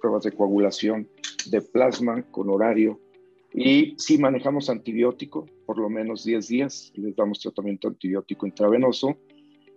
pruebas 0.00 0.24
de 0.24 0.32
coagulación 0.32 1.08
de 1.50 1.62
plasma 1.62 2.22
con 2.30 2.50
horario 2.50 3.00
y 3.54 3.94
si 3.98 4.18
manejamos 4.18 4.68
antibiótico 4.68 5.46
por 5.66 5.78
lo 5.78 5.88
menos 5.88 6.24
10 6.24 6.48
días, 6.48 6.92
les 6.94 7.16
damos 7.16 7.40
tratamiento 7.40 7.88
antibiótico 7.88 8.46
intravenoso 8.46 9.16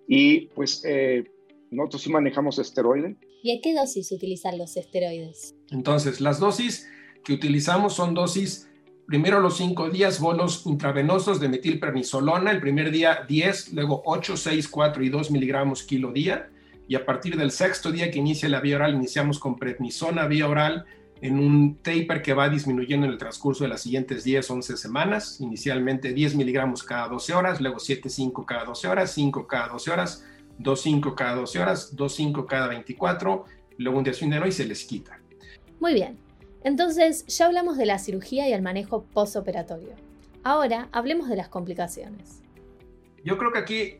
y 0.07 0.47
pues 0.47 0.83
eh, 0.85 1.23
nosotros 1.69 2.01
sí 2.01 2.11
manejamos 2.11 2.59
esteroide. 2.59 3.15
¿Y 3.43 3.57
a 3.57 3.61
qué 3.61 3.73
dosis 3.73 4.11
utilizar 4.11 4.53
los 4.55 4.77
esteroides? 4.77 5.55
Entonces, 5.71 6.21
las 6.21 6.39
dosis 6.39 6.87
que 7.23 7.33
utilizamos 7.33 7.93
son 7.93 8.13
dosis 8.13 8.69
primero 9.07 9.39
los 9.39 9.57
cinco 9.57 9.89
días 9.89 10.19
bolos 10.19 10.65
intravenosos 10.65 11.39
de 11.39 11.49
metilprednisolona, 11.49 12.51
el 12.51 12.61
primer 12.61 12.91
día 12.91 13.25
10, 13.27 13.73
luego 13.73 14.01
8, 14.05 14.37
6, 14.37 14.67
4 14.69 15.03
y 15.03 15.09
2 15.09 15.31
miligramos 15.31 15.83
kilo 15.83 16.13
día, 16.13 16.49
y 16.87 16.95
a 16.95 17.05
partir 17.05 17.35
del 17.37 17.51
sexto 17.51 17.91
día 17.91 18.11
que 18.11 18.19
inicia 18.19 18.47
la 18.47 18.61
vía 18.61 18.77
oral, 18.77 18.95
iniciamos 18.95 19.39
con 19.39 19.57
prednisona 19.57 20.27
vía 20.27 20.47
oral 20.47 20.85
en 21.21 21.39
un 21.39 21.75
taper 21.77 22.21
que 22.21 22.33
va 22.33 22.49
disminuyendo 22.49 23.05
en 23.05 23.11
el 23.13 23.17
transcurso 23.17 23.63
de 23.63 23.69
las 23.69 23.81
siguientes 23.81 24.23
10, 24.23 24.49
11 24.49 24.77
semanas, 24.77 25.39
inicialmente 25.39 26.13
10 26.13 26.35
miligramos 26.35 26.83
cada 26.83 27.07
12 27.07 27.33
horas, 27.33 27.61
luego 27.61 27.79
7, 27.79 28.09
5 28.09 28.45
cada 28.45 28.65
12 28.65 28.87
horas, 28.87 29.11
5 29.11 29.47
cada 29.47 29.67
12 29.67 29.91
horas, 29.91 30.25
2, 30.57 30.81
5 30.81 31.15
cada 31.15 31.35
12 31.35 31.59
horas, 31.59 31.95
2, 31.95 32.15
5 32.15 32.45
cada 32.47 32.67
24, 32.67 33.45
luego 33.77 33.99
un 33.99 34.03
día 34.03 34.47
y 34.47 34.51
se 34.51 34.65
les 34.65 34.83
quita. 34.83 35.19
Muy 35.79 35.93
bien, 35.93 36.17
entonces, 36.63 37.25
ya 37.27 37.45
hablamos 37.45 37.77
de 37.77 37.85
la 37.85 37.99
cirugía 37.99 38.47
y 38.49 38.53
el 38.53 38.61
manejo 38.61 39.03
postoperatorio. 39.03 39.93
Ahora 40.43 40.89
hablemos 40.91 41.29
de 41.29 41.35
las 41.35 41.49
complicaciones. 41.49 42.41
Yo 43.23 43.37
creo 43.37 43.51
que 43.51 43.59
aquí 43.59 43.97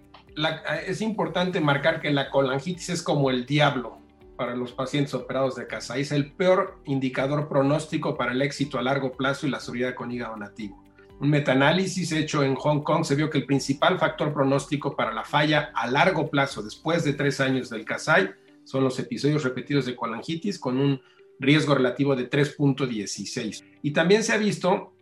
es 0.88 1.01
importante 1.01 1.62
marcar 1.62 2.01
que 2.01 2.10
la 2.12 2.32
colangitis 2.32 2.90
es 2.90 3.04
como 3.04 3.30
el 3.30 3.46
diablo 3.46 4.00
para 4.42 4.56
los 4.56 4.72
pacientes 4.72 5.14
operados 5.14 5.56
de 5.56 5.68
casa. 5.68 6.00
Es 6.00 6.12
el 6.12 6.32
peor 6.32 6.82
indicador 6.86 7.48
pronóstico 7.48 8.18
para 8.18 8.32
el 8.32 8.42
éxito 8.42 8.80
a 8.80 8.82
largo 8.82 9.12
plazo 9.12 9.46
y 9.46 9.52
la 9.52 9.60
seguridad 9.60 9.94
con 9.94 10.12
hígado 10.12 10.36
nativo. 10.36 10.84
Un 11.20 11.30
metaanálisis 11.30 12.12
hecho 12.12 12.42
en 12.42 12.56
Hong 12.56 12.82
Kong 12.82 13.06
se 13.06 13.14
vio 13.14 13.30
que 13.30 13.38
el 13.38 13.46
principal 13.46 14.00
factor 14.00 14.34
pronóstico 14.34 14.96
para 14.96 15.14
la 15.14 15.24
falla 15.24 15.70
a 15.76 15.86
largo 15.86 16.32
plazo 16.32 16.64
después 16.64 17.04
de 17.04 17.14
tres 17.14 17.40
años 17.40 17.70
del 17.70 17.86
CASAI 17.86 18.32
son 18.64 18.84
los 18.84 18.98
episodios 18.98 19.44
repetidos 19.44 19.86
de 19.86 19.96
colangitis 19.96 20.58
con 20.58 20.80
un 20.80 21.00
riesgo 21.40 21.76
relativo 21.76 22.16
de 22.16 22.28
3.16. 22.28 23.64
Y 23.84 23.92
también 23.92 24.24
se 24.24 24.34
ha 24.34 24.38
visto 24.38 24.96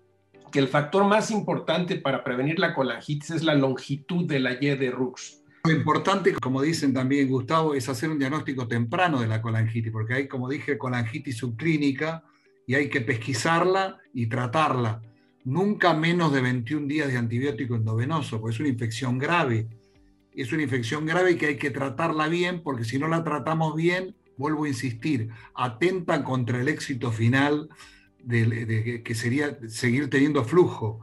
que 0.52 0.60
el 0.60 0.68
factor 0.68 1.06
más 1.06 1.32
importante 1.32 1.96
para 1.96 2.26
prevenir 2.26 2.60
la 2.60 2.74
colangitis 2.74 3.30
es 3.30 3.44
la 3.46 3.56
longitud 3.56 4.26
de 4.26 4.42
la 4.42 4.52
Y 4.62 4.76
de 4.76 4.92
Rux. 4.92 5.46
Lo 5.64 5.72
importante, 5.72 6.34
como 6.34 6.62
dicen 6.62 6.94
también 6.94 7.28
Gustavo, 7.28 7.74
es 7.74 7.90
hacer 7.90 8.10
un 8.10 8.20
diagnóstico 8.20 8.68
temprano 8.68 9.20
de 9.20 9.28
la 9.28 9.42
colangitis, 9.42 9.92
porque 9.92 10.14
hay, 10.14 10.28
como 10.28 10.50
dije, 10.50 10.78
colangitis 10.78 11.38
subclínica 11.38 12.24
y 12.66 12.76
hay 12.76 12.90
que 12.90 13.02
pesquisarla 13.02 13.98
y 14.14 14.28
tratarla. 14.28 15.02
Nunca 15.44 15.94
menos 15.94 16.32
de 16.34 16.42
21 16.42 16.88
días 16.88 17.08
de 17.10 17.18
antibiótico 17.18 17.76
endovenoso, 17.76 18.40
porque 18.40 18.54
es 18.54 18.60
una 18.60 18.70
infección 18.70 19.18
grave. 19.18 19.68
Es 20.34 20.54
una 20.54 20.64
infección 20.64 21.06
grave 21.06 21.38
que 21.38 21.48
hay 21.48 21.58
que 21.58 21.72
tratarla 21.72 22.28
bien, 22.28 22.62
porque 22.64 22.84
si 22.84 22.98
no 22.98 23.08
la 23.08 23.24
tratamos 23.24 23.76
bien, 23.76 24.16
vuelvo 24.38 24.64
a 24.64 24.70
insistir, 24.70 25.30
atentan 25.54 26.24
contra 26.24 26.62
el 26.62 26.70
éxito 26.70 27.12
final 27.12 27.70
de, 28.24 29.02
que 29.04 29.16
sería 29.16 29.58
seguir 29.68 30.10
teniendo 30.10 30.44
flujo. 30.44 31.02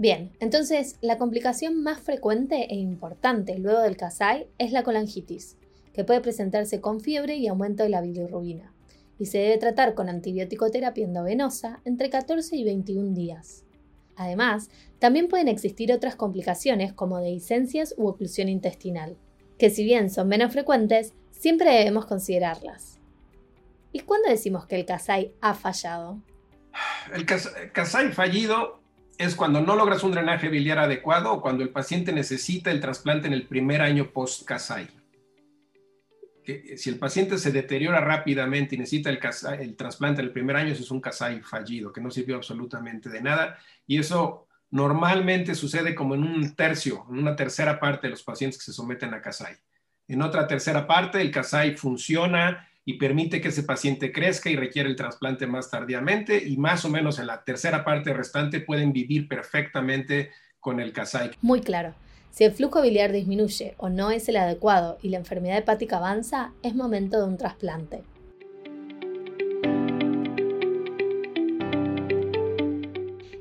Bien, 0.00 0.32
entonces 0.40 0.96
la 1.02 1.18
complicación 1.18 1.82
más 1.82 2.00
frecuente 2.00 2.72
e 2.72 2.74
importante 2.74 3.58
luego 3.58 3.80
del 3.80 3.98
CASAI 3.98 4.46
es 4.56 4.72
la 4.72 4.82
colangitis, 4.82 5.58
que 5.92 6.04
puede 6.04 6.22
presentarse 6.22 6.80
con 6.80 7.02
fiebre 7.02 7.36
y 7.36 7.48
aumento 7.48 7.82
de 7.82 7.90
la 7.90 8.00
bilirrubina, 8.00 8.72
y 9.18 9.26
se 9.26 9.36
debe 9.36 9.58
tratar 9.58 9.92
con 9.92 10.08
antibiótico 10.08 10.70
terapia 10.70 11.04
endovenosa 11.04 11.82
entre 11.84 12.08
14 12.08 12.56
y 12.56 12.64
21 12.64 13.12
días. 13.12 13.66
Además, 14.16 14.70
también 14.98 15.28
pueden 15.28 15.48
existir 15.48 15.92
otras 15.92 16.16
complicaciones 16.16 16.94
como 16.94 17.18
dehiscencias 17.18 17.94
u 17.98 18.08
oclusión 18.08 18.48
intestinal, 18.48 19.18
que 19.58 19.68
si 19.68 19.84
bien 19.84 20.08
son 20.08 20.28
menos 20.28 20.50
frecuentes, 20.50 21.12
siempre 21.30 21.72
debemos 21.72 22.06
considerarlas. 22.06 22.98
¿Y 23.92 24.00
cuándo 24.00 24.30
decimos 24.30 24.64
que 24.64 24.76
el 24.76 24.86
CASAI 24.86 25.34
ha 25.42 25.52
fallado? 25.52 26.22
El 27.12 27.26
CASAI 27.26 28.12
fallido 28.12 28.79
es 29.20 29.34
cuando 29.34 29.60
no 29.60 29.76
logras 29.76 30.02
un 30.02 30.12
drenaje 30.12 30.48
biliar 30.48 30.78
adecuado 30.78 31.30
o 31.30 31.42
cuando 31.42 31.62
el 31.62 31.68
paciente 31.68 32.10
necesita 32.10 32.70
el 32.70 32.80
trasplante 32.80 33.26
en 33.26 33.34
el 33.34 33.46
primer 33.46 33.82
año 33.82 34.12
post-CASAI. 34.12 34.88
Si 36.78 36.88
el 36.88 36.98
paciente 36.98 37.36
se 37.36 37.52
deteriora 37.52 38.00
rápidamente 38.00 38.74
y 38.74 38.78
necesita 38.78 39.10
el, 39.10 39.20
el 39.60 39.76
trasplante 39.76 40.22
en 40.22 40.28
el 40.28 40.32
primer 40.32 40.56
año, 40.56 40.72
eso 40.72 40.82
es 40.82 40.90
un 40.90 41.02
CASAI 41.02 41.42
fallido, 41.42 41.92
que 41.92 42.00
no 42.00 42.10
sirvió 42.10 42.36
absolutamente 42.36 43.10
de 43.10 43.20
nada. 43.20 43.58
Y 43.86 43.98
eso 43.98 44.48
normalmente 44.70 45.54
sucede 45.54 45.94
como 45.94 46.14
en 46.14 46.24
un 46.24 46.56
tercio, 46.56 47.04
en 47.10 47.18
una 47.18 47.36
tercera 47.36 47.78
parte 47.78 48.06
de 48.06 48.12
los 48.12 48.22
pacientes 48.22 48.58
que 48.58 48.64
se 48.64 48.72
someten 48.72 49.12
a 49.12 49.20
CASAI. 49.20 49.54
En 50.08 50.22
otra 50.22 50.46
tercera 50.46 50.86
parte, 50.86 51.20
el 51.20 51.30
CASAI 51.30 51.76
funciona 51.76 52.69
y 52.90 52.94
permite 52.94 53.40
que 53.40 53.50
ese 53.50 53.62
paciente 53.62 54.10
crezca 54.10 54.50
y 54.50 54.56
requiere 54.56 54.88
el 54.88 54.96
trasplante 54.96 55.46
más 55.46 55.70
tardíamente 55.70 56.42
y 56.44 56.56
más 56.56 56.84
o 56.84 56.88
menos 56.88 57.20
en 57.20 57.28
la 57.28 57.44
tercera 57.44 57.84
parte 57.84 58.12
restante 58.12 58.58
pueden 58.58 58.92
vivir 58.92 59.28
perfectamente 59.28 60.30
con 60.58 60.80
el 60.80 60.92
CASAI. 60.92 61.30
Muy 61.40 61.60
claro. 61.60 61.94
Si 62.32 62.42
el 62.42 62.50
flujo 62.50 62.82
biliar 62.82 63.12
disminuye 63.12 63.74
o 63.76 63.90
no 63.90 64.10
es 64.10 64.28
el 64.28 64.36
adecuado 64.38 64.98
y 65.02 65.10
la 65.10 65.18
enfermedad 65.18 65.58
hepática 65.58 65.98
avanza, 65.98 66.52
es 66.64 66.74
momento 66.74 67.18
de 67.18 67.28
un 67.28 67.36
trasplante. 67.36 68.02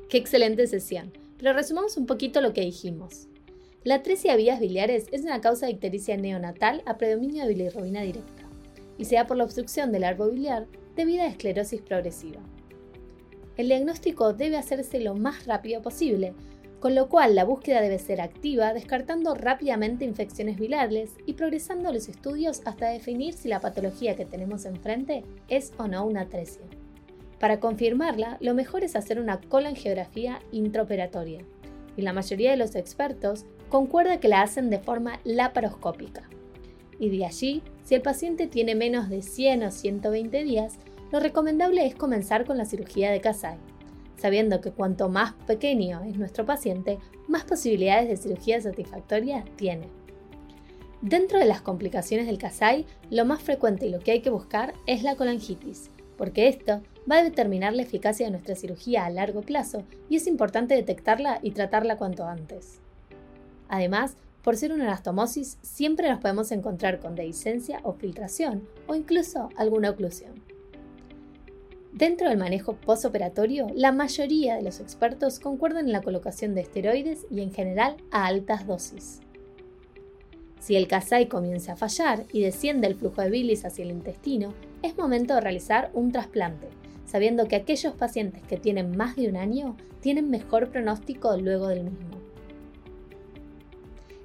Qué 0.10 0.18
excelente 0.20 0.68
sesión, 0.68 1.12
pero 1.40 1.54
resumamos 1.54 1.98
un 1.98 2.06
poquito 2.06 2.40
lo 2.42 2.54
que 2.54 2.62
dijimos. 2.62 3.28
La 3.84 3.96
atresia 3.96 4.34
de 4.34 4.38
vías 4.38 4.60
biliares 4.60 5.08
es 5.12 5.24
una 5.24 5.42
causa 5.42 5.66
de 5.66 5.72
ictericia 5.72 6.18
neonatal 6.18 6.84
a 6.86 7.00
predominio 7.00 7.48
de 7.48 7.50
bilirrubina 7.50 8.04
directa 8.04 8.39
y 9.00 9.06
se 9.06 9.16
da 9.16 9.26
por 9.26 9.38
la 9.38 9.46
obstrucción 9.46 9.92
del 9.92 10.04
árbol 10.04 10.34
biliar 10.34 10.68
debido 10.96 11.24
a 11.24 11.28
esclerosis 11.28 11.82
progresiva. 11.82 12.42
El 13.58 13.68
diagnóstico 13.68 14.34
debe 14.34 14.58
hacerse 14.58 15.00
lo 15.00 15.16
más 15.16 15.48
rápido 15.48 15.82
posible, 15.82 16.34
con 16.80 16.96
lo 16.96 17.10
cual 17.10 17.36
la 17.36 17.44
búsqueda 17.44 17.82
debe 17.82 18.00
ser 18.00 18.22
activa, 18.22 18.74
descartando 18.74 19.36
rápidamente 19.36 20.06
infecciones 20.06 20.58
biliares 20.58 21.12
y 21.26 21.34
progresando 21.34 21.92
los 21.92 22.08
estudios 22.08 22.62
hasta 22.66 22.90
definir 22.90 23.34
si 23.34 23.50
la 23.50 23.60
patología 23.60 24.16
que 24.16 24.26
tenemos 24.26 24.66
enfrente 24.66 25.24
es 25.48 25.74
o 25.78 25.88
no 25.88 26.06
una 26.06 26.22
atresia. 26.22 26.64
Para 27.40 27.60
confirmarla, 27.60 28.38
lo 28.42 28.54
mejor 28.54 28.84
es 28.84 28.96
hacer 28.96 29.20
una 29.20 29.40
colangiografía 29.40 30.40
intraoperatoria, 30.52 31.42
y 31.96 32.02
la 32.02 32.14
mayoría 32.14 32.52
de 32.52 32.58
los 32.58 32.76
expertos 32.76 33.46
concuerda 33.70 34.20
que 34.20 34.28
la 34.28 34.42
hacen 34.42 34.70
de 34.70 34.80
forma 34.80 35.20
laparoscópica. 35.24 36.30
Y 36.98 37.10
de 37.10 37.26
allí, 37.26 37.62
si 37.90 37.96
el 37.96 38.04
paciente 38.04 38.46
tiene 38.46 38.76
menos 38.76 39.10
de 39.10 39.24
100 39.24 39.64
o 39.64 39.72
120 39.72 40.44
días, 40.44 40.76
lo 41.12 41.20
recomendable 41.20 41.88
es 41.88 41.96
comenzar 41.96 42.46
con 42.46 42.56
la 42.56 42.66
cirugía 42.66 43.10
de 43.10 43.20
Kasai. 43.20 43.58
sabiendo 44.16 44.62
que 44.62 44.70
cuanto 44.70 45.10
más 45.10 45.34
pequeño 45.48 46.04
es 46.04 46.16
nuestro 46.18 46.46
paciente, 46.46 47.00
más 47.28 47.46
posibilidades 47.46 48.08
de 48.08 48.18
cirugía 48.18 48.62
satisfactoria 48.62 49.44
tiene. 49.56 49.88
Dentro 51.02 51.40
de 51.40 51.46
las 51.46 51.62
complicaciones 51.62 52.28
del 52.28 52.38
CASAI, 52.38 52.86
lo 53.10 53.26
más 53.26 53.42
frecuente 53.42 53.88
y 53.88 53.90
lo 53.90 54.00
que 54.02 54.12
hay 54.12 54.22
que 54.22 54.30
buscar 54.30 54.74
es 54.86 55.02
la 55.02 55.16
colangitis, 55.16 55.90
porque 56.16 56.48
esto 56.48 56.84
va 57.10 57.20
a 57.20 57.24
determinar 57.24 57.74
la 57.74 57.84
eficacia 57.84 58.28
de 58.28 58.32
nuestra 58.34 58.56
cirugía 58.56 59.06
a 59.06 59.10
largo 59.10 59.42
plazo 59.42 59.84
y 60.10 60.18
es 60.18 60.28
importante 60.28 60.76
detectarla 60.76 61.40
y 61.42 61.52
tratarla 61.52 61.98
cuanto 61.98 62.26
antes. 62.26 62.82
Además, 63.68 64.16
por 64.44 64.56
ser 64.56 64.72
una 64.72 64.86
anastomosis, 64.86 65.58
siempre 65.62 66.10
nos 66.10 66.20
podemos 66.20 66.52
encontrar 66.52 67.00
con 67.00 67.16
dehiscencia 67.16 67.80
o 67.84 67.94
filtración 67.94 68.68
o 68.88 68.96
incluso 68.96 69.50
alguna 69.56 69.90
oclusión. 69.90 70.42
Dentro 71.92 72.30
del 72.30 72.38
manejo 72.38 72.76
postoperatorio, 72.76 73.68
la 73.74 73.92
mayoría 73.92 74.56
de 74.56 74.62
los 74.62 74.80
expertos 74.80 75.40
concuerdan 75.40 75.88
en 75.88 75.92
la 75.92 76.02
colocación 76.02 76.54
de 76.54 76.62
esteroides 76.62 77.26
y 77.32 77.42
en 77.42 77.52
general 77.52 77.98
a 78.12 78.28
altas 78.28 78.68
dosis. 78.68 79.22
Si 80.60 80.76
el 80.76 80.88
CASAI 80.88 81.28
comienza 81.28 81.74
a 81.74 81.78
fallar 81.78 82.26
y 82.32 82.42
desciende 82.42 82.88
el 82.88 82.96
flujo 82.96 83.22
de 83.22 83.30
bilis 83.30 83.66
hacia 83.66 83.84
el 83.84 83.92
intestino, 83.92 84.54
es 84.84 84.98
momento 84.98 85.34
de 85.34 85.42
realizar 85.42 85.90
un 85.94 86.12
trasplante, 86.12 86.68
sabiendo 87.06 87.48
que 87.48 87.56
aquellos 87.56 87.94
pacientes 87.94 88.44
que 88.44 88.58
tienen 88.58 88.96
más 88.96 89.16
de 89.16 89.28
un 89.28 89.38
año 89.38 89.76
tienen 90.00 90.30
mejor 90.30 90.70
pronóstico 90.70 91.36
luego 91.38 91.68
del 91.68 91.86
mismo. 91.86 92.19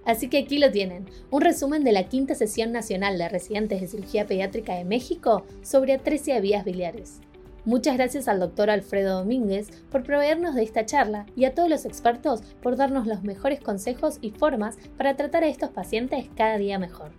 Así 0.05 0.29
que 0.29 0.39
aquí 0.39 0.59
lo 0.59 0.71
tienen, 0.71 1.07
un 1.31 1.41
resumen 1.41 1.85
de 1.85 1.93
la 1.93 2.09
quinta 2.09 2.35
sesión 2.35 2.73
nacional 2.73 3.19
de 3.19 3.29
residentes 3.29 3.81
de 3.81 3.89
cirugía 3.89 4.27
pediátrica 4.27 4.75
de 4.75 4.85
México 4.85 5.45
sobre 5.63 5.95
atresia 5.95 6.35
de 6.35 6.41
vías 6.41 6.65
biliares. 6.65 7.21
Muchas 7.65 7.97
gracias 7.97 8.29
al 8.29 8.41
doctor 8.41 8.69
Alfredo 8.69 9.21
Domínguez 9.21 9.71
por 9.91 10.03
proveernos 10.03 10.55
de 10.55 10.63
esta 10.63 10.85
charla 10.85 11.25
y 11.35 11.47
a 11.47 11.55
todos 11.55 11.71
los 11.71 11.87
expertos 11.87 12.43
por 12.61 12.77
darnos 12.77 13.07
los 13.07 13.23
mejores 13.23 13.61
consejos 13.61 14.19
y 14.21 14.33
formas 14.33 14.77
para 14.99 15.17
tratar 15.17 15.45
a 15.45 15.49
estos 15.49 15.71
pacientes 15.71 16.29
cada 16.37 16.59
día 16.59 16.79
mejor. 16.79 17.13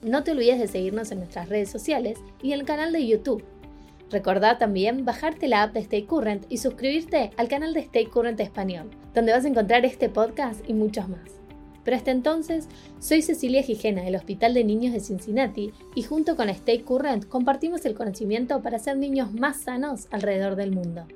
No 0.00 0.24
te 0.24 0.30
olvides 0.30 0.58
de 0.58 0.68
seguirnos 0.68 1.10
en 1.10 1.18
nuestras 1.18 1.50
redes 1.50 1.68
sociales 1.68 2.18
y 2.42 2.52
el 2.52 2.64
canal 2.64 2.92
de 2.92 3.06
YouTube. 3.06 3.44
Recordá 4.10 4.58
también 4.58 5.04
bajarte 5.04 5.48
la 5.48 5.64
app 5.64 5.72
de 5.74 5.80
Stay 5.80 6.02
Current 6.02 6.46
y 6.48 6.58
suscribirte 6.58 7.32
al 7.36 7.48
canal 7.48 7.74
de 7.74 7.80
Stay 7.80 8.06
Current 8.06 8.38
Español, 8.40 8.90
donde 9.14 9.32
vas 9.32 9.44
a 9.44 9.48
encontrar 9.48 9.84
este 9.84 10.08
podcast 10.08 10.60
y 10.68 10.74
muchos 10.74 11.08
más. 11.08 11.40
Pero 11.82 11.96
hasta 11.96 12.10
entonces, 12.10 12.68
soy 12.98 13.22
Cecilia 13.22 13.62
Gijena 13.62 14.02
del 14.02 14.16
Hospital 14.16 14.54
de 14.54 14.64
Niños 14.64 14.92
de 14.92 15.00
Cincinnati 15.00 15.72
y 15.94 16.02
junto 16.02 16.34
con 16.36 16.48
Stay 16.48 16.80
Current 16.80 17.26
compartimos 17.26 17.84
el 17.84 17.94
conocimiento 17.94 18.60
para 18.60 18.78
ser 18.78 18.96
niños 18.96 19.32
más 19.32 19.62
sanos 19.62 20.08
alrededor 20.10 20.56
del 20.56 20.72
mundo. 20.72 21.06